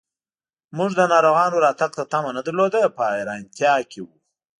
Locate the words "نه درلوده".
2.37-2.81